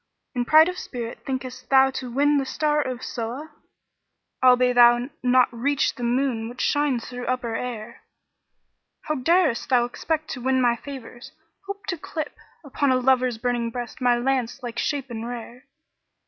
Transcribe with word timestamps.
In 0.33 0.45
pride 0.45 0.67
of 0.67 0.79
spirit 0.79 1.19
thinkest 1.27 1.69
thou 1.69 1.91
to 1.91 2.09
win 2.11 2.39
the 2.39 2.45
star 2.47 2.83
Soha[FN#36]? 2.83 3.49
* 3.95 4.43
Albe 4.43 4.73
thou 4.73 4.97
may 4.97 5.09
not 5.21 5.47
reach 5.53 5.93
the 5.93 6.01
Moon 6.03 6.49
which 6.49 6.59
shines 6.59 7.07
through 7.07 7.27
upper 7.27 7.53
air? 7.55 8.01
How 9.01 9.13
darest 9.13 9.69
thou 9.69 9.85
expect 9.85 10.31
to 10.31 10.41
win 10.41 10.59
my 10.59 10.75
favours, 10.75 11.33
hope 11.67 11.85
to 11.89 11.99
clip 11.99 12.35
* 12.51 12.63
Upon 12.65 12.91
a 12.91 12.95
lover's 12.97 13.37
burning 13.37 13.69
breast 13.69 14.01
my 14.01 14.17
lance 14.17 14.63
like 14.63 14.79
shape 14.79 15.11
and 15.11 15.27
rare? 15.27 15.67